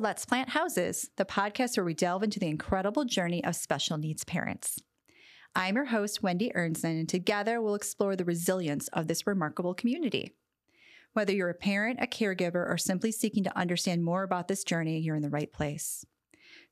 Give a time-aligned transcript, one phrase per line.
[0.00, 4.24] Let's Plant Houses, the podcast where we delve into the incredible journey of special needs
[4.24, 4.78] parents.
[5.54, 10.32] I'm your host, Wendy Ernsten, and together we'll explore the resilience of this remarkable community.
[11.12, 15.00] Whether you're a parent, a caregiver, or simply seeking to understand more about this journey,
[15.00, 16.02] you're in the right place.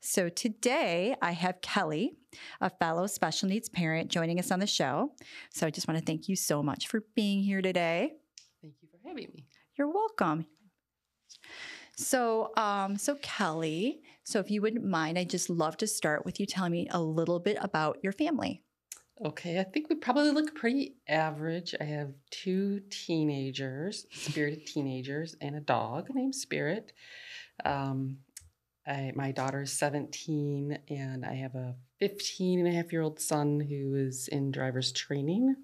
[0.00, 2.14] So today I have Kelly,
[2.62, 5.12] a fellow special needs parent, joining us on the show.
[5.50, 8.12] So I just want to thank you so much for being here today.
[8.62, 9.44] Thank you for having me.
[9.76, 10.46] You're welcome.
[11.98, 16.38] So, um, so Kelly, so if you wouldn't mind, I'd just love to start with
[16.38, 18.62] you telling me a little bit about your family.
[19.24, 21.74] Okay, I think we probably look pretty average.
[21.80, 26.92] I have two teenagers, spirited teenagers, and a dog named Spirit.
[27.64, 28.18] Um,
[28.86, 33.18] I, my daughter is 17, and I have a 15 and a half year old
[33.18, 35.56] son who is in driver's training.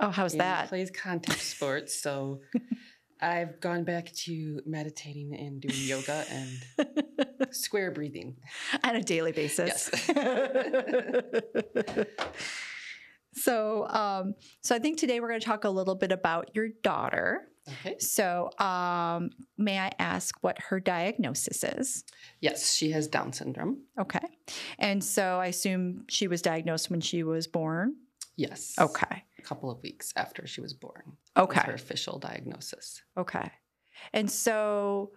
[0.00, 0.68] Oh, how's that?
[0.68, 2.00] Plays contact sports.
[2.00, 2.40] So
[3.24, 8.36] I've gone back to meditating and doing yoga and square breathing.
[8.82, 9.90] On a daily basis.
[10.06, 11.42] Yes.
[13.34, 16.68] so, um, so I think today we're going to talk a little bit about your
[16.82, 17.48] daughter.
[17.66, 17.98] Okay.
[17.98, 22.04] So, um, may I ask what her diagnosis is?
[22.40, 23.84] Yes, she has Down syndrome.
[23.98, 24.18] Okay.
[24.78, 27.96] And so I assume she was diagnosed when she was born.
[28.36, 28.74] Yes.
[28.78, 29.24] Okay.
[29.38, 31.16] A couple of weeks after she was born.
[31.36, 31.60] was Okay.
[31.66, 33.02] her official diagnosis.
[33.16, 33.50] Okay.
[34.12, 35.12] And so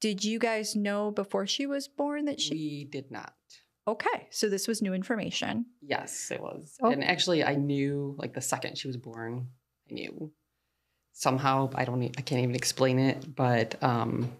[0.00, 3.32] did you guys know before she was born that she We did not.
[3.86, 4.28] Okay.
[4.30, 5.66] So this was new information.
[5.80, 6.76] Yes, it was.
[6.82, 6.90] Oh.
[6.90, 9.48] And actually, I knew like the second she was born,
[9.90, 10.30] I knew
[11.12, 11.70] somehow.
[11.74, 12.02] I don't.
[12.04, 13.34] I can't even explain it.
[13.34, 14.30] But um,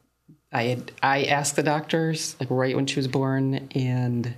[0.53, 0.93] I had.
[1.03, 4.35] I asked the doctors like right when she was born, and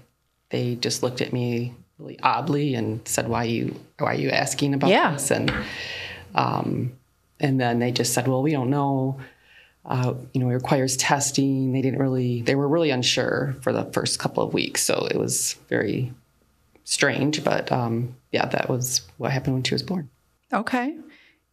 [0.50, 3.79] they just looked at me really oddly and said, "Why you?
[3.98, 5.12] Why are you asking about Yeah.
[5.12, 5.53] this?" And
[6.34, 6.92] um,
[7.39, 9.20] and then they just said, "Well, we don't know."
[9.84, 11.73] uh, you know, it requires testing.
[11.73, 14.83] They didn't really, they were really unsure for the first couple of weeks.
[14.83, 16.13] So it was very
[16.85, 17.42] strange.
[17.42, 20.11] But um, yeah, that was what happened when she was born.
[20.53, 20.98] Okay.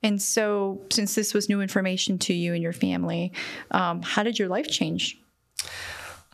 [0.03, 3.31] And so since this was new information to you and your family,
[3.71, 5.17] um, how did your life change?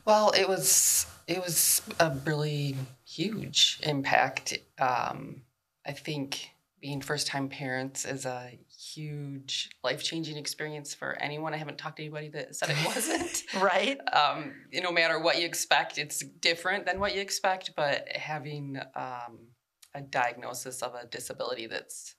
[0.05, 2.75] Well, it was, it was a really
[3.15, 4.57] huge impact.
[4.79, 5.43] Um,
[5.85, 6.49] I think
[6.81, 8.51] being first time parents is a
[8.93, 11.53] huge life changing experience for anyone.
[11.53, 13.43] I haven't talked to anybody that said it wasn't.
[13.61, 13.97] Right.
[14.11, 17.71] um, no matter what you expect, it's different than what you expect.
[17.77, 19.47] But having um,
[19.93, 22.15] a diagnosis of a disability that's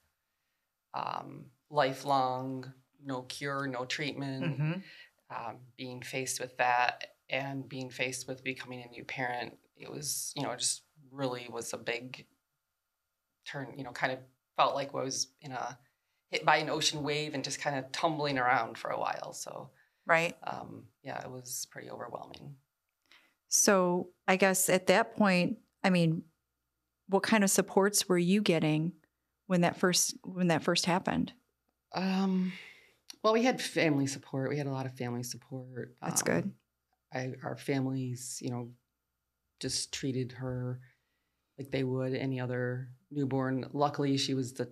[0.95, 2.73] um, lifelong,
[3.05, 4.73] no cure, no treatment, Mm-hmm.
[5.49, 10.33] um, being faced with that and being faced with becoming a new parent, it was,
[10.37, 10.84] you know, just
[11.15, 12.27] really was a big
[13.45, 14.19] turn, you know, kind of
[14.57, 15.79] felt like I was in a
[16.31, 19.33] hit by an ocean wave and just kind of tumbling around for a while.
[19.33, 19.71] So,
[20.07, 20.37] Right.
[20.43, 22.57] um, yeah, it was pretty overwhelming.
[23.49, 26.25] So I guess at that point, I mean,
[27.09, 28.93] what kind of supports were you getting
[29.47, 31.33] when that first when that first happened?
[31.93, 32.53] Um,
[33.23, 34.51] well, we had family support.
[34.51, 35.97] We had a lot of family support.
[36.03, 36.53] That's Um, good.
[37.13, 38.73] I, our families, you know,
[39.61, 40.81] just treated her
[41.59, 43.67] like they would any other newborn.
[43.73, 44.71] Luckily, she was the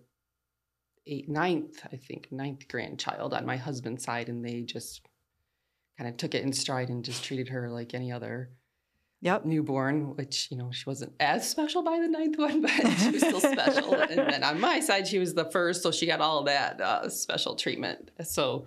[1.06, 5.06] eight, ninth, I think, ninth grandchild on my husband's side, and they just
[5.98, 8.50] kind of took it in stride and just treated her like any other
[9.20, 9.44] Yep.
[9.44, 13.20] newborn, which, you know, she wasn't as special by the ninth one, but she was
[13.22, 13.94] still special.
[13.94, 17.08] and then on my side, she was the first, so she got all that uh,
[17.08, 18.10] special treatment.
[18.24, 18.66] So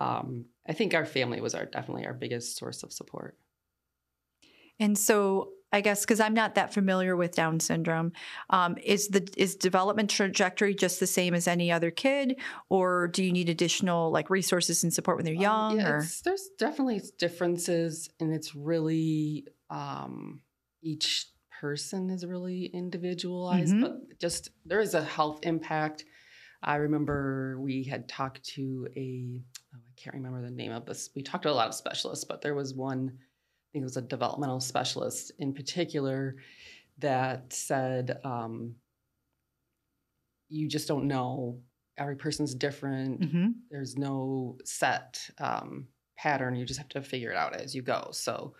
[0.00, 3.38] um, I think our family was our definitely our biggest source of support.
[4.80, 8.12] And so I guess because I'm not that familiar with Down syndrome,
[8.50, 12.36] um, is the is development trajectory just the same as any other kid,
[12.68, 15.76] or do you need additional like resources and support when they're Um, young?
[15.78, 20.42] yeah, or it's- there's definitely differences, and it's really um,
[20.82, 21.26] each
[21.60, 23.80] person is really individualized, Mhm.
[23.80, 26.04] but just there is a health impact.
[26.62, 29.42] I remember we had talked to a
[29.74, 31.10] oh, I can't remember the name of this.
[31.16, 33.18] We talked to a lot of specialists, but there was one,
[33.74, 36.36] think it was a developmental specialist in particular,
[36.98, 38.76] that said um,
[40.48, 41.60] you just don't know.
[41.96, 43.54] Every person's different Mhm.
[43.70, 46.54] there's no set um, pattern.
[46.54, 48.10] You just have to figure it out as you go.
[48.12, 48.54] So,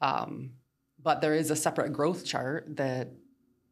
[0.00, 0.52] um,
[1.00, 3.08] but there is a separate growth chart that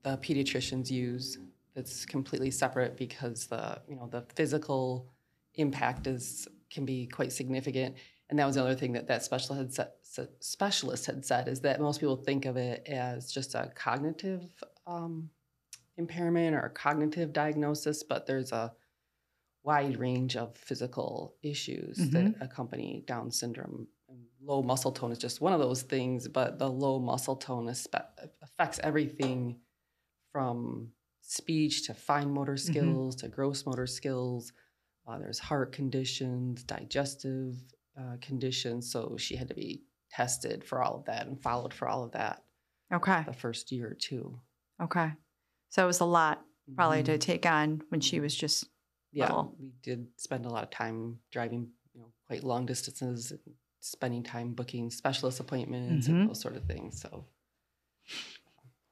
[0.02, 1.38] the pediatricians use
[1.74, 5.08] that's completely separate because the you know the physical
[5.54, 7.96] impact is can be quite significant.
[8.30, 11.60] And that was the other thing that that specialist had said, specialist had said is
[11.62, 14.48] that most people think of it as just a cognitive
[14.86, 15.28] um,
[15.96, 18.72] impairment or a cognitive diagnosis, but there's a
[19.64, 25.40] wide range of physical issues that accompany Down syndrome and low muscle tone is just
[25.40, 29.58] one of those things, but the low muscle tone affects everything
[30.32, 32.72] from speech to fine motor Mm-hmm.
[32.72, 34.52] skills to gross motor skills.
[35.06, 37.56] Uh, there's heart conditions, digestive
[37.98, 38.90] uh, conditions.
[38.90, 42.12] So she had to be tested for all of that and followed for all of
[42.12, 42.42] that
[42.92, 43.22] Okay.
[43.26, 44.38] the first year or two.
[44.82, 45.12] Okay.
[45.68, 46.42] So it was a lot
[46.76, 47.20] probably to Mhm.
[47.20, 48.64] take on when she was just
[49.12, 49.56] yeah, little.
[49.58, 53.40] we did spend a lot of time driving, you know, quite long distances, and
[53.80, 56.20] spending time booking specialist appointments Mhm.
[56.20, 57.00] and those sort of things.
[57.00, 57.26] So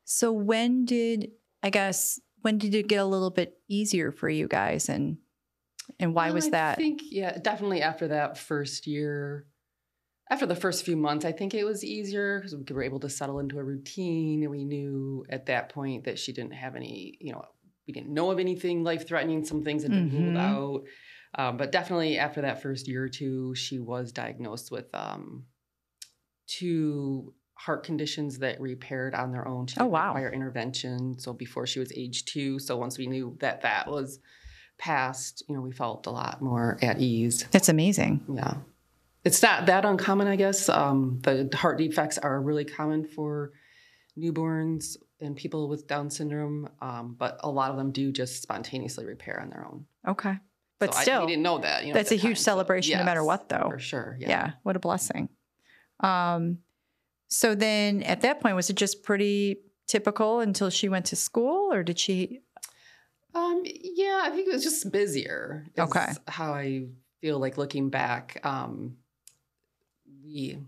[0.05, 4.47] So when did I guess when did it get a little bit easier for you
[4.49, 5.19] guys and
[6.01, 6.73] and why Um, was that?
[6.73, 9.47] I think yeah, definitely after that first year,
[10.31, 13.09] after the first few months, I think it was easier because we were able to
[13.09, 14.43] settle into a routine.
[14.43, 17.43] And we knew at that point that she didn't have any, you know,
[17.87, 19.43] we didn't know of anything life threatening.
[19.45, 20.13] Some things had been Mhm.
[20.13, 20.85] ruled out.
[21.35, 25.47] Um, but definitely after that first year or two, she was diagnosed with um,
[26.47, 29.67] two heart conditions that repaired on their own.
[29.67, 30.09] She Oh, wow.
[30.09, 31.19] require intervention.
[31.19, 32.59] So before she was age two.
[32.59, 34.21] So once we knew that that was
[34.79, 37.45] passed, you know, we felt a lot more at ease.
[37.51, 38.25] That's amazing.
[38.33, 38.55] Yeah.
[39.25, 40.69] It's not that uncommon, I guess.
[40.69, 43.53] Um, the heart defects are really common for
[44.19, 49.05] newborns and people with Down syndrome, um, but a lot of them do just spontaneously
[49.05, 49.85] repair on their own.
[50.07, 50.37] Okay.
[50.79, 51.83] But So I- still we didn't know that.
[51.83, 53.69] You know, that's a the huge time, so celebration no matter what, though.
[53.71, 54.17] For sure.
[54.21, 54.29] yeah.
[54.29, 54.51] Yeah.
[54.63, 55.29] what a blessing.
[56.01, 56.59] Um
[57.31, 61.73] so then at that point was it just pretty typical until she went to school
[61.73, 62.41] or did she
[63.39, 65.67] Um, yeah, I think it was just busier.
[65.79, 66.13] Okay.
[66.27, 66.87] How I
[67.21, 68.41] feel like looking back.
[68.45, 68.97] Um,
[70.25, 70.59] we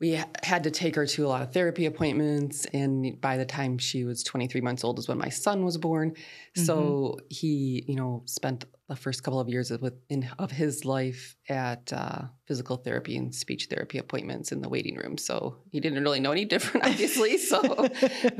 [0.00, 3.78] we had to take her to a lot of therapy appointments, and by the time
[3.78, 6.14] she was 23 months old is when my son was born.
[6.56, 10.84] So he, you know, spent the first couple of years of, with, in, of his
[10.84, 15.16] life at uh, physical therapy and speech therapy appointments in the waiting room.
[15.16, 17.38] So he didn't really know any different, obviously.
[17.52, 17.60] So,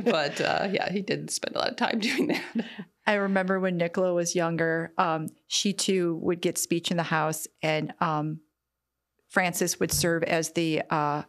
[0.05, 2.45] but uh, yeah, he did spend a lot of time doing that.
[3.07, 7.47] I remember when Nicola was younger, um, she too would get speech in the house,
[7.63, 8.41] and um,
[9.29, 11.23] Francis would serve as the uh,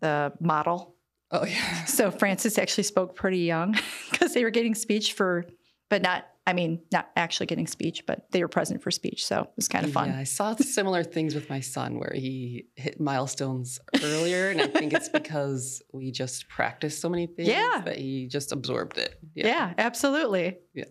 [0.00, 0.96] the model.
[1.30, 1.84] Oh yeah.
[1.84, 3.76] So Francis actually spoke pretty young
[4.10, 5.44] because they were getting speech for,
[5.90, 6.26] but not.
[6.46, 9.24] I mean, not actually getting speech, but they were present for speech.
[9.24, 10.10] So it was kind of fun.
[10.10, 14.66] Yeah, I saw similar things with my son where he hit milestones earlier, and I
[14.66, 17.80] think it's because we just practiced so many things Yeah.
[17.86, 19.18] that he just absorbed it.
[19.34, 20.58] Yeah, absolutely.
[20.74, 20.84] Yeah.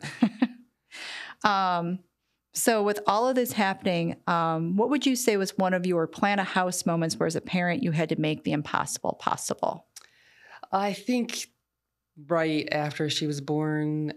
[1.44, 2.00] um,
[2.56, 6.08] so, with all of this happening, um, what would you say was one of your
[6.08, 9.88] plan a house moments where, as a parent, you had to make the impossible possible?
[10.72, 11.48] I think
[12.28, 14.14] right after she was born,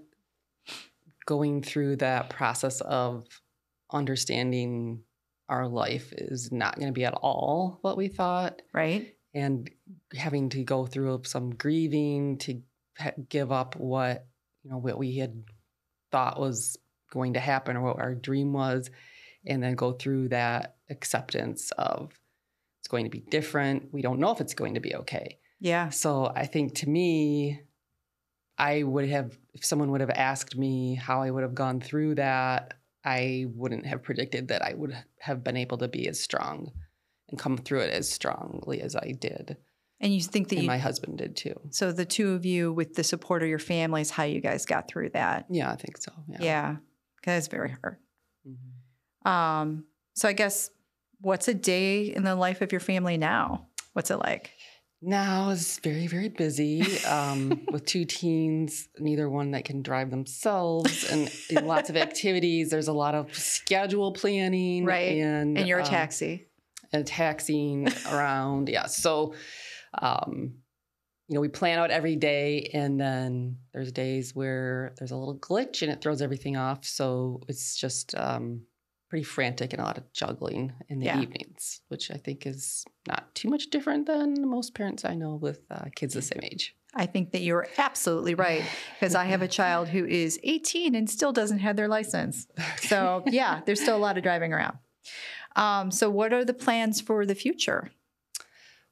[1.26, 3.26] going through that process of
[3.92, 5.02] understanding
[5.48, 8.62] our life is not going to be at all what we thought.
[8.72, 9.12] Right?
[9.34, 9.70] and
[10.16, 12.62] having to go through some grieving to
[13.28, 14.26] give up what
[14.62, 15.44] you know what we had
[16.10, 16.78] thought was
[17.10, 18.88] going to happen or what our dream was
[19.46, 22.18] and then go through that acceptance of
[22.80, 25.90] it's going to be different we don't know if it's going to be okay Yeah.
[25.90, 27.60] so i think to me
[28.58, 32.14] i would have if someone would have asked me how i would have gone through
[32.14, 32.74] that
[33.04, 36.70] i wouldn't have predicted that i would have been able to be as strong
[37.28, 39.56] and come through it as strongly as i did
[40.00, 42.72] And you think that and you, my husband did too so the two of you,
[42.72, 45.46] with the support of your families, how you guys got through that?
[45.50, 46.76] yeah i think so yeah, Yeah.
[47.16, 47.96] Because it's very hard.
[48.46, 49.28] Mhm.
[49.28, 50.70] Um, so, I guess
[51.20, 53.66] what's a day in the life of your family now?
[53.94, 54.52] What's it like?
[55.02, 61.04] Now is very very busy um, with two teens neither one that can drive themselves
[61.10, 65.18] and, and lots of activities there's a lot of schedule planning Right.
[65.18, 66.46] and And you're a um, taxi.
[66.92, 68.68] and taxiing around.
[68.68, 68.86] Yeah.
[68.86, 69.34] So,
[70.00, 70.54] um,
[71.28, 75.36] you know, we plan out every day, and then there's days where there's a little
[75.38, 76.84] glitch and it throws everything off.
[76.84, 78.62] So it's just um,
[79.16, 81.22] pretty frantic and a lot of juggling in the Yeah.
[81.22, 85.60] evenings, which I think is not too much different than most parents I know with
[85.70, 86.76] uh, kids the same age.
[86.94, 88.62] I think that you're absolutely right
[89.00, 92.46] because I have a child who is 18 and still doesn't have their license.
[92.76, 94.76] So, yeah, there's still a lot of driving around.
[95.54, 97.90] Um, so, what are the plans for the future?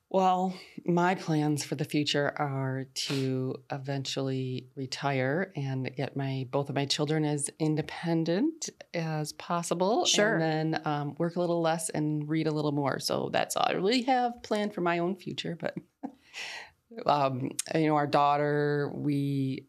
[0.08, 0.54] Well,
[0.86, 6.84] my plans for the future are to eventually retire and get my both of my
[6.84, 10.04] children as independent as possible.
[10.04, 10.34] Sure.
[10.36, 12.98] And then um, work a little less and read a little more.
[12.98, 15.56] So that's all I really have planned for my own future.
[15.58, 15.74] But
[17.06, 19.66] um, you know, our daughter, we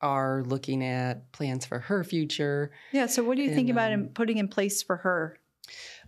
[0.00, 2.70] are looking at plans for her future.
[2.92, 3.06] Yeah.
[3.06, 5.38] So, what do you And, thinking about um, putting in place for her?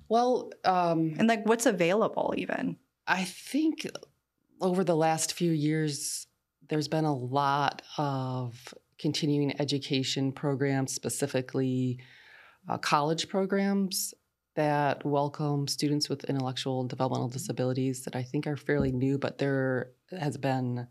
[0.09, 2.77] Well, um, And like what's available even?
[3.07, 3.87] I think
[4.61, 6.27] over the last few years,
[6.69, 11.99] there's been a lot of continuing education programs, specifically
[12.69, 14.15] uh, college programs
[14.57, 19.39] that welcome students with intellectual and developmental disabilities that I think are fairly new, but
[19.39, 20.87] there has been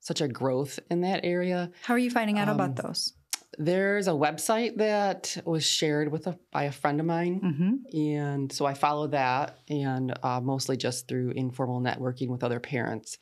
[0.00, 1.70] such a growth in that area.
[1.82, 3.14] How are you finding out Um, about those?
[3.58, 7.40] There's a website that was shared with a, by a friend of mine.
[7.40, 7.98] Mm-hmm.
[7.98, 13.18] And so I follow that and uh, mostly just through informal networking with other parents.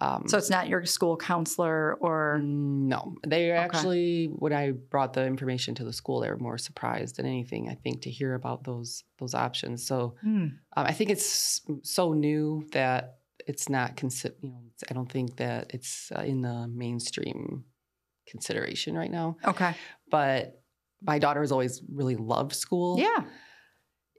[0.00, 5.24] Um, So it's not your school counselor or no, they actually, when I brought the
[5.24, 8.64] information to the school, they were more surprised than anything, I think, to hear about
[8.64, 9.86] those those options.
[9.86, 10.36] So Hmm.
[10.76, 14.34] um, I think it's so new that it's not consider.
[14.42, 17.64] You know, I don't think that it's uh, in the mainstream
[18.26, 19.36] consideration right now.
[19.44, 19.74] okay.
[20.10, 20.60] But
[21.02, 22.98] my daughter has always really loved school.
[22.98, 23.24] Yeah.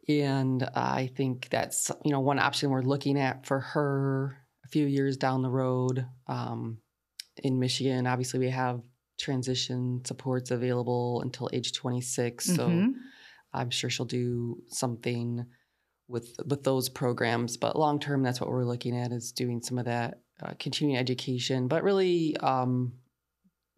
[0.08, 4.86] And I think that's you know one option we're looking at for her a few
[4.86, 6.06] years down the road.
[6.28, 6.78] Um,
[7.44, 8.82] in Michigan, obviously we have
[9.20, 12.46] transition supports available until age 26.
[12.46, 12.94] So Mhm.
[13.54, 15.46] I'm sure she'll do something
[16.08, 17.58] with with those programs.
[17.58, 21.00] But long term, that's what we're looking at is doing some of that uh, continuing
[21.00, 21.68] education.
[21.68, 22.94] But really, um,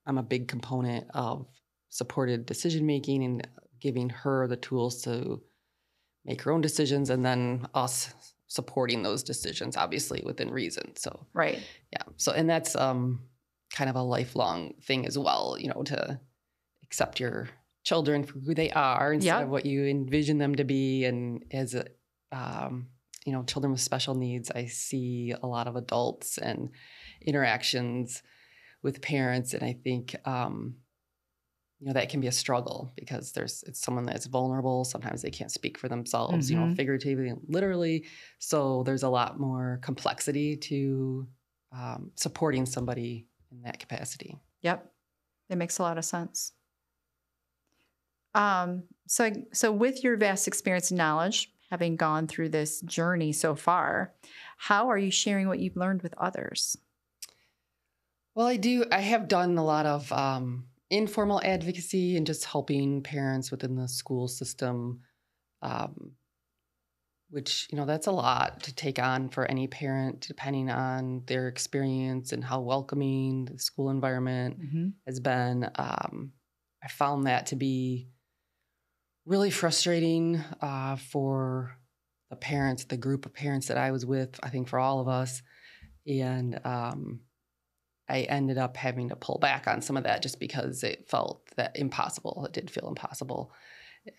[0.08, 1.46] I'm a big component of
[1.90, 3.48] supported decision making and
[3.80, 5.42] giving her the tools to
[6.26, 8.14] make her own decisions, and then us
[8.48, 10.96] supporting those decisions, obviously within reason.
[10.96, 11.60] So Right.
[11.92, 12.04] yeah.
[12.16, 13.22] So and that's um
[13.74, 16.20] kind of a lifelong thing as well, you know, to
[16.84, 17.50] accept your
[17.84, 19.44] children for who they are instead Yep.
[19.44, 21.04] of what you envision them to be.
[21.06, 21.86] And as a
[22.32, 22.88] um,
[23.26, 26.70] you know, children with special needs, I see a lot of adults and
[27.26, 28.24] interactions
[28.84, 29.54] with parents.
[29.54, 30.78] And I think um,
[31.80, 34.84] you know, that can be a struggle because there's it's someone that's vulnerable.
[34.84, 36.76] Sometimes they can't speak for themselves, you know, Mhm.
[36.76, 38.08] figuratively and literally.
[38.40, 41.28] So there's a lot more complexity to
[41.72, 44.40] um, supporting somebody in that capacity.
[44.62, 44.94] Yep.
[45.50, 46.54] It makes a lot of sense.
[48.34, 53.56] Um, so so with your vast experience and knowledge, having gone through this journey so
[53.56, 54.14] far,
[54.58, 56.78] how are you sharing what you've learned with others?
[58.38, 58.86] Well, I do.
[58.91, 63.88] I have done a lot of um, informal advocacy and just helping parents within the
[63.88, 65.00] school system,
[65.63, 66.12] um,
[67.32, 71.48] which, you know, that's a lot to take on for any parent, depending on their
[71.48, 74.89] experience and how welcoming the school environment Mm-hmm.
[75.08, 75.67] has been.
[75.74, 76.34] Um,
[76.84, 78.12] I found that to be
[79.25, 81.75] really frustrating uh, for
[82.29, 85.08] the parents, the group of parents that I was with, I think for all of
[85.08, 85.41] us.
[86.06, 87.22] And um,
[88.10, 91.42] I ended up having to pull back on some of that just because it felt
[91.58, 92.46] that impossible.
[92.46, 93.52] It did feel impossible.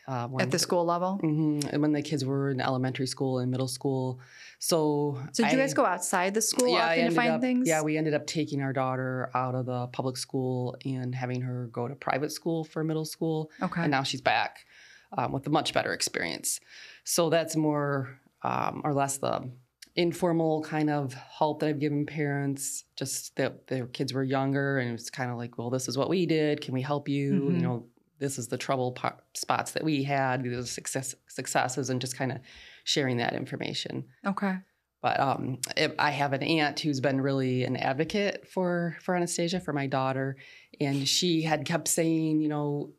[0.07, 1.19] Uh, when At the school level?
[1.23, 1.73] Mhm.
[1.73, 4.21] And when the kids were in elementary school and middle school.
[4.59, 7.67] So, So did you guys go outside the school I often to find up- things?
[7.67, 11.69] Yeah, we ended up taking our daughter out of the public school and having her
[11.73, 13.51] go to private school for middle school.
[13.63, 13.81] Okay.
[13.83, 14.67] And now she's back
[15.17, 16.61] um, with a much better experience.
[17.05, 19.51] So that's more um, or less the
[19.99, 24.91] informal kind of help that I've given parents, just that their kids were younger and
[24.91, 26.61] it was kind of like, well, this is what we did.
[26.61, 27.33] Can we help you?
[27.43, 27.55] Mhm.
[27.57, 27.87] You know,
[28.21, 32.17] this is the trouble po- spots that we had, these are success, successes, and just
[32.17, 32.39] kind of
[32.85, 34.05] sharing that information.
[34.25, 34.55] okay.
[35.01, 39.61] But um, if- I have an aunt who's been really an advocate for for Anastasia
[39.61, 40.37] for my daughter,
[40.81, 42.91] and she had kept saying, you know,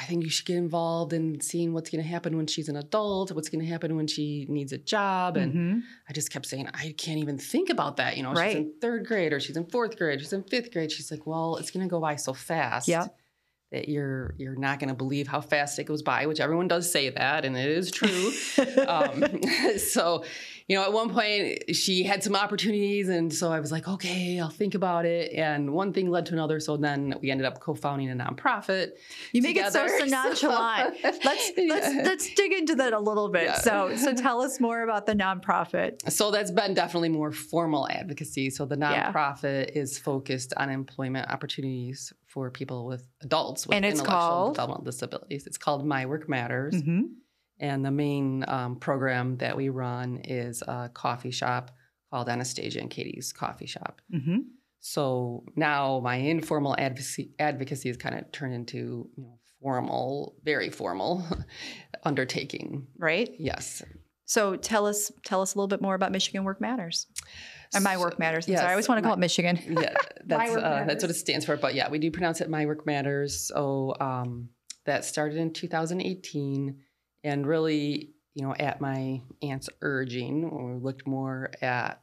[0.00, 2.76] I think you should get involved in seeing what's going to happen when she's an
[2.76, 5.82] adult, what's going to happen when she needs a job, and Mhm.
[6.08, 8.16] I just kept saying, I can't even think about that.
[8.16, 8.50] You know, Right.
[8.52, 10.90] she's in third grade or she's in fourth grade, she's in fifth grade.
[10.92, 12.88] She's like, well, it's going to go by so fast.
[13.70, 16.92] That you're you're not going to believe how fast it goes by, which everyone does
[16.92, 18.30] say that, and it is true
[18.86, 19.24] um,
[19.78, 20.24] so
[20.68, 24.38] you know at one point she had some opportunities and so i was like okay
[24.40, 27.60] i'll think about it and one thing led to another so then we ended up
[27.60, 28.90] co-founding a nonprofit
[29.32, 29.98] you make it so, together.
[29.98, 30.96] so nonchalant.
[31.02, 31.52] let's let's
[31.94, 32.02] Yeah.
[32.04, 33.44] let's dig into that a little bit.
[33.44, 33.58] Yeah.
[33.58, 36.10] So so tell us more about the nonprofit.
[36.10, 39.12] so that's been definitely more formal advocacy so the Yeah.
[39.12, 44.46] nonprofit is focused on employment opportunities for people with adults with And it's intellectual called?
[44.48, 47.08] and developmental disabilities it's called my work matters Mhm.
[47.62, 51.70] And the main um, program that we run is a coffee shop
[52.10, 54.02] called Anastasia and Katie's Coffee Shop.
[54.12, 54.46] Mhm.
[54.80, 60.70] So now my informal advocacy, advocacy has kind of turned into you know formal, very
[60.70, 61.24] formal
[62.04, 62.88] undertaking.
[62.98, 63.30] Right.
[63.38, 63.82] Yes.
[64.24, 67.06] So tell us tell us a little bit more about Michigan Work Matters.
[67.74, 68.48] Or My Work Matters.
[68.48, 68.68] I'm sorry.
[68.68, 69.58] I always want to call it Michigan.
[69.80, 69.94] yeah,
[70.26, 71.56] that's uh, that's what it stands for.
[71.56, 73.40] But yeah, we do pronounce it My Work Matters.
[73.40, 74.48] So um,
[74.84, 76.76] that started in 2018,
[77.24, 82.00] and really you know, at my aunt's urging, we looked more at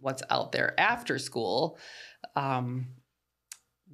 [0.00, 1.78] what's out there after school,
[2.36, 2.86] um,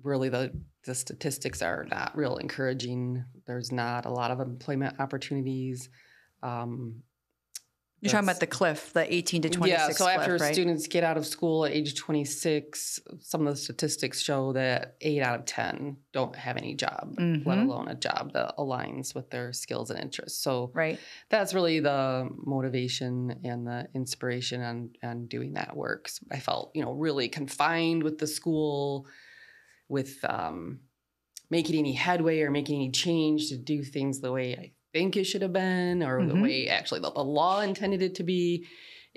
[0.02, 0.52] really the
[0.84, 3.24] the statistics are not real encouraging.
[3.46, 5.88] There's not a lot of employment opportunities.
[6.44, 7.02] Um,
[8.06, 10.52] You're talking about the cliff, the 18 to 26 yeah, so cliff, after right?
[10.54, 15.22] students get out of school at age 26, some of the statistics show that eight
[15.22, 17.64] out of 10 don't have any job, let Mhm.
[17.66, 20.38] alone a job that aligns with their skills and interests.
[20.42, 20.98] So right.
[21.28, 26.08] that's really the motivation and the inspiration on, on doing that work.
[26.08, 29.06] So I felt, you know, really confined with the school,
[29.88, 30.80] with um,
[31.50, 35.24] making any headway or making any change to do things the way I think it
[35.24, 36.42] should have been or the Mhm.
[36.42, 38.66] way actually the, the law intended it to be.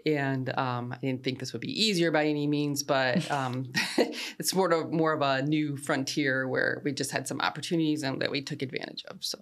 [0.06, 3.72] And um, I didn't think this would be easier by any means, but um,
[4.40, 8.22] it's sort of more of a new frontier where we just had some opportunities and
[8.22, 9.18] that we took advantage of.
[9.24, 9.38] So,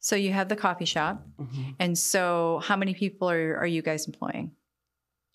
[0.00, 1.24] So you have the coffee shop.
[1.38, 1.76] mhm.
[1.78, 4.52] And so how many people are, are you guys employing?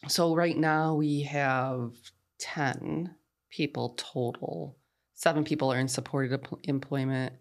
[0.08, 1.92] So right now we have
[2.40, 3.16] 10
[3.50, 4.78] people total.
[5.14, 7.34] Seven people are in supported employment,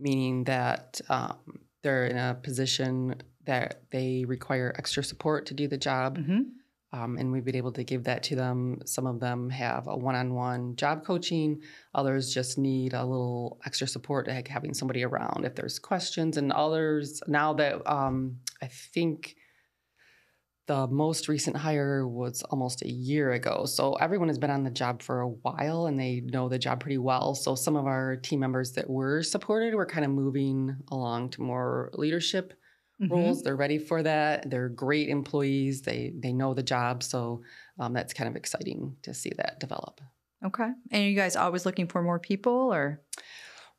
[0.00, 1.36] meaning that um,
[1.82, 3.14] they're in a position
[3.46, 6.18] that they require extra support to do the job.
[6.18, 6.40] Mm-hmm.
[6.92, 8.80] Um, and we've been able to give that to them.
[8.84, 11.62] Some of them have a one-on-one job coaching.
[11.94, 16.36] Others just need a little extra support, like having somebody around if there's questions.
[16.36, 19.36] And others now that um, I think
[20.66, 23.64] the most recent hire was almost a year ago.
[23.66, 26.80] So everyone has been on the job for a while and they know the job
[26.80, 27.34] pretty well.
[27.34, 31.42] So some of our team members that were supported were kind of moving along to
[31.42, 32.54] more leadership
[33.00, 33.14] Mm-hmm.
[33.14, 33.42] roles.
[33.42, 34.50] They're ready for that.
[34.50, 35.80] They're great employees.
[35.80, 37.02] They they know the job.
[37.02, 37.40] So
[37.78, 40.02] um, that's kind of exciting to see that develop.
[40.44, 40.68] Okay.
[40.90, 43.00] And are you guys always looking for more people or?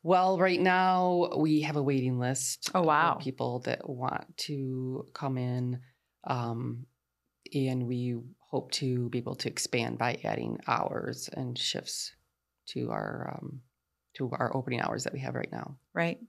[0.01, 2.71] Well, right now we have a waiting list.
[2.73, 3.13] Oh, of wow.
[3.21, 5.79] people that want to come in,
[6.25, 6.85] um,
[7.53, 12.11] and we hope to be able to expand by adding hours and shifts
[12.67, 13.61] to our um,
[14.13, 15.77] to our opening hours that we have right now.
[15.93, 16.19] Right.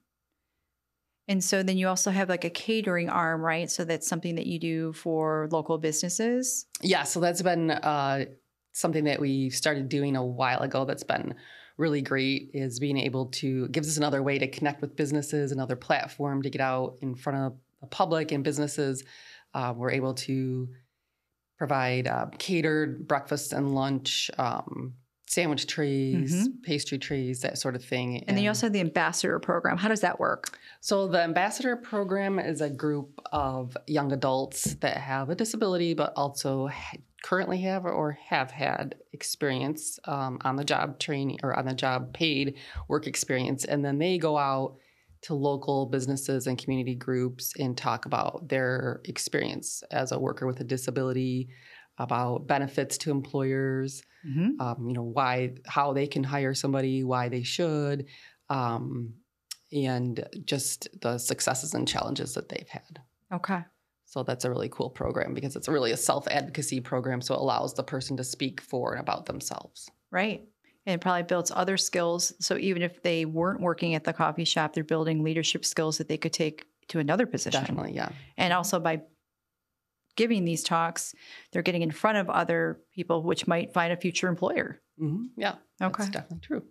[1.27, 3.71] And so then you also have like a catering arm, right?
[3.71, 6.65] So that's something that you do for local businesses.
[6.81, 8.25] Yeah, so that's been uh,
[8.73, 10.83] something that we started doing a while ago.
[10.83, 11.35] That's been
[11.77, 12.51] really great.
[12.53, 16.49] Is being able to gives us another way to connect with businesses, another platform to
[16.49, 19.03] get out in front of the public and businesses.
[19.53, 20.69] Uh, we're able to
[21.57, 24.93] provide uh, catered breakfast and lunch, um,
[25.27, 28.15] sandwich trays, pastry trays, that sort of thing.
[28.15, 28.25] Mm-hmm.
[28.27, 29.77] And then you also have the ambassador program.
[29.77, 30.57] How does that work?
[30.81, 36.13] So, the ambassador program is a group of young adults that have a disability, but
[36.15, 41.65] also ha- currently have or have had experience um, on the job training or on
[41.65, 42.55] the job paid
[42.87, 43.63] work experience.
[43.63, 44.75] And then they go out
[45.23, 50.59] to local businesses and community groups and talk about their experience as a worker with
[50.59, 51.49] a disability,
[51.97, 54.61] about benefits to employers, Mm-hmm.
[54.61, 58.05] um, you know why how they can hire somebody why they should
[58.49, 59.15] um,
[59.73, 63.01] and just the successes and challenges that they've had
[63.33, 63.59] Okay.
[64.05, 67.73] so that's a really cool program because it's really a self-advocacy program so it allows
[67.73, 70.47] the person to speak for and about themselves Right.
[70.85, 72.33] And probably builds other skills.
[72.39, 76.09] So even if they weren't working at the coffee shop, they're building leadership skills that
[76.09, 77.61] they could take to another position.
[77.61, 79.01] definitely yeah And also by
[80.15, 81.15] giving these talks,
[81.51, 84.81] they're getting in front of other people, which might find a future employer.
[84.97, 86.03] hmm yeah Okay.
[86.03, 86.63] that's definitely true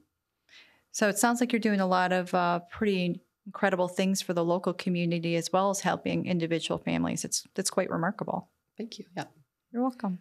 [0.92, 4.44] So it sounds like you're doing a lot of uh, pretty incredible things for the
[4.44, 7.24] local community as well as helping individual families.
[7.24, 8.50] It's that's quite remarkable.
[8.76, 9.24] thank you yeah
[9.72, 10.18] You're welcome.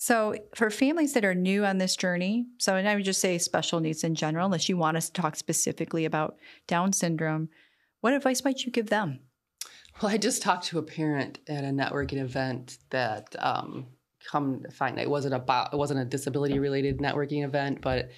[0.00, 3.36] So, for families that are new on this journey, so and I would just say
[3.36, 6.36] special needs in general, unless you want us to talk specifically about
[6.68, 7.48] Down syndrome,
[8.00, 9.18] what advice might you give them?
[10.00, 13.86] Well, I just talked to a parent at a networking event that um,
[14.24, 18.10] come to find it wasn't about it wasn't a disability related networking event, but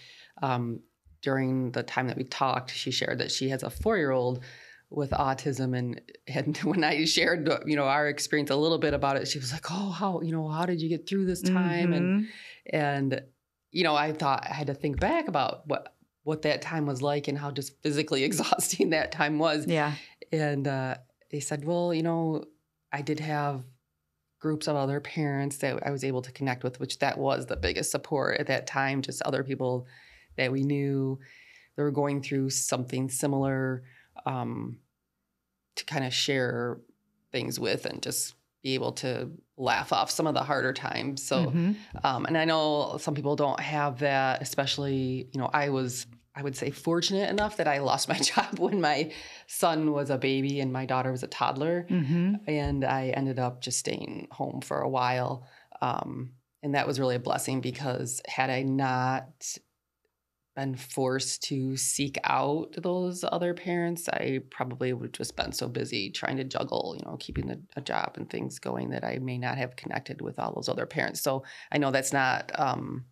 [0.42, 0.80] um,
[1.22, 4.44] during the time that we talked, she shared that she has a four year old
[4.90, 9.16] with autism, and and when I shared you know our experience a little bit about
[9.16, 11.92] it, she was like, "Oh, how you know how did you get through this time?"
[11.92, 12.26] and Mhm.
[12.72, 13.22] and
[13.70, 17.00] you know I thought I had to think back about what what that time was
[17.00, 19.94] like and how just physically exhausting that time was yeah,
[20.32, 20.96] and uh,
[21.30, 22.44] they said, well, you know,
[22.92, 23.64] I did have
[24.40, 27.56] groups of other parents that I was able to connect with, which that was the
[27.56, 29.02] biggest support at that time.
[29.02, 29.86] Just other people
[30.36, 31.18] that we knew
[31.76, 33.82] that were going through something similar
[34.26, 34.78] um,
[35.76, 36.78] to kind of share
[37.32, 41.22] things with and just be able to laugh off some of the harder times.
[41.22, 41.76] So, Mhm.
[42.04, 46.42] um, and I know some people don't have that, especially, you know, I was I
[46.42, 49.12] would say fortunate enough that I lost my job when my
[49.48, 52.34] son was a baby and my daughter was a toddler, Mm-hmm.
[52.46, 55.44] and I ended up just staying home for a while.
[55.82, 59.56] Um, and that was really a blessing because had I not
[60.56, 65.68] been forced to seek out those other parents, I probably would have just been so
[65.68, 69.18] busy trying to juggle, you know, keeping a, a job and things going that I
[69.18, 71.20] may not have connected with all those other parents.
[71.22, 73.04] So I know that's not um,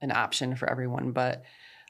[0.00, 1.44] an option for everyone, but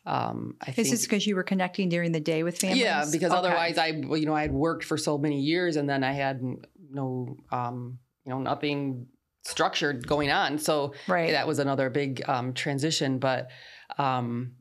[0.05, 2.83] um, I Is think this because you were connecting during the day with families?
[2.83, 3.39] yeah, because Okay.
[3.39, 6.43] otherwise I, you know, I had worked for so many years and then I had
[6.91, 9.07] no, um, you know, nothing
[9.45, 10.59] structured going on.
[10.59, 11.33] So right.
[11.33, 13.19] that was another big um, transition.
[13.19, 13.51] But
[13.99, 14.53] um,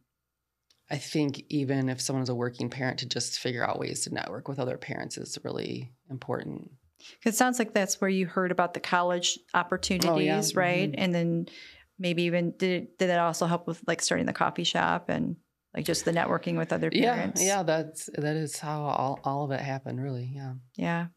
[0.90, 4.14] I think even if someone is a working parent, to just figure out ways to
[4.14, 6.72] network with other parents is really important.
[7.26, 10.92] it sounds like that's where you heard about the college opportunities, right?
[10.92, 10.96] Mhm.
[10.98, 11.46] And then
[11.98, 15.36] maybe even did it, did that also help with like starting the coffee shop and
[15.74, 17.42] like just the networking with other parents?
[17.42, 20.30] Yeah, yeah, that's that is how all, all of it happened, really.
[20.34, 20.54] Yeah.
[20.76, 21.08] Yeah.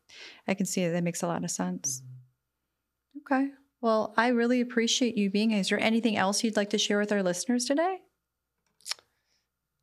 [0.46, 0.92] I can see it.
[0.92, 2.00] That makes a lot of sense.
[2.00, 2.13] Mm-hmm.
[3.31, 3.49] Okay.
[3.81, 5.61] Well, I really appreciate you being here.
[5.61, 7.99] Is there anything else you'd like to share with our listeners today?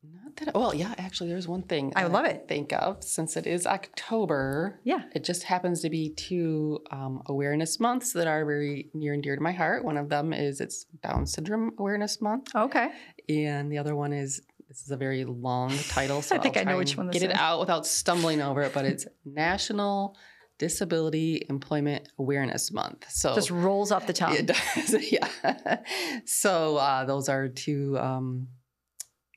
[0.02, 0.54] Not that.
[0.54, 0.94] Well, yeah.
[0.98, 2.46] Actually, there's one thing I would love it.
[2.48, 4.80] Think of since it is October.
[4.82, 5.02] Yeah.
[5.14, 9.36] It just happens to be two um, awareness months that are very near and dear
[9.36, 9.84] to my heart.
[9.84, 12.88] One of them is it's Down Syndrome Awareness Month, Okay.
[13.28, 16.62] and the other one is this is a very long title, so I think I'll
[16.66, 20.16] I know which one this Get it out without stumbling over it, but it's National
[20.62, 23.06] Disability Employment Awareness Month.
[23.10, 24.36] So Just rolls off the tongue.
[24.36, 25.80] it does, yeah.
[26.24, 28.46] so uh, those are two um,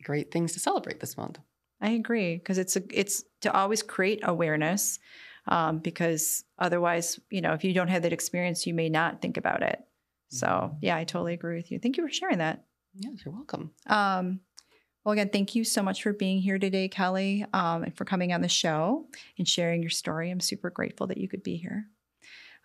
[0.04, 1.40] great things to celebrate this month.
[1.82, 5.00] I agree because it's a, it's to always create awareness
[5.48, 9.38] um, because otherwise, you know, if you don't have that experience, you may not think
[9.38, 9.80] about it.
[10.30, 10.78] So Mhm.
[10.82, 11.80] yeah, I totally agree with you.
[11.80, 12.66] Thank you for sharing that.
[12.94, 13.72] Yes, you're welcome.
[13.88, 14.42] Um,
[15.06, 18.34] well, again, thank you so much for being here today, Kelly, um, and for coming
[18.34, 20.32] on the show and sharing your story.
[20.32, 21.86] I'm super grateful that you could be here.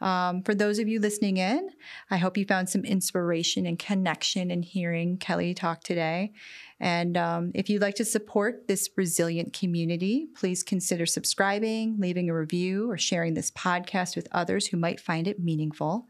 [0.00, 1.68] Um, for those of you listening in,
[2.10, 6.32] I hope you found some inspiration and connection in hearing Kelly talk today.
[6.80, 12.34] And um, if you'd like to support this resilient community, please consider subscribing, leaving a
[12.34, 16.06] review, or sharing this podcast with others who might find it meaningful.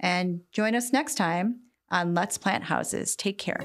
[0.00, 1.60] And join us next time
[1.92, 3.14] on Let's Plant Houses.
[3.14, 3.64] Take care.